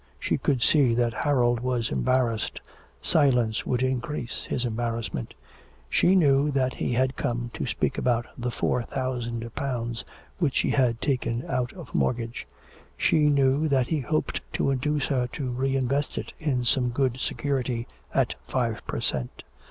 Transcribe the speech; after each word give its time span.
She 0.19 0.39
could 0.39 0.63
see 0.63 0.95
that 0.95 1.13
Harold 1.13 1.59
was 1.59 1.91
embarrassed, 1.91 2.59
silence 3.03 3.67
would 3.67 3.83
increase 3.83 4.45
his 4.45 4.65
embarrassment. 4.65 5.35
She 5.91 6.15
knew 6.15 6.49
that 6.49 6.73
he 6.73 6.93
had 6.93 7.15
come 7.15 7.51
to 7.53 7.67
speak 7.67 7.99
about 7.99 8.25
the 8.35 8.49
4000 8.49 9.53
pounds 9.53 10.03
which 10.39 10.55
she 10.55 10.71
had 10.71 11.01
taken 11.01 11.45
out 11.47 11.71
of 11.73 11.93
mortgage. 11.93 12.47
She 12.97 13.29
knew 13.29 13.67
that 13.67 13.85
he 13.89 13.99
hoped 13.99 14.41
to 14.53 14.71
induce 14.71 15.05
her 15.05 15.27
to 15.33 15.51
re 15.51 15.75
invest 15.75 16.17
it 16.17 16.33
in 16.39 16.63
some 16.65 16.89
good 16.89 17.17
security 17.19 17.87
at 18.11 18.33
five 18.47 18.81
per 18.87 19.01
cent. 19.01 19.43